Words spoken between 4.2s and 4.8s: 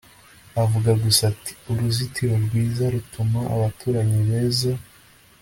beza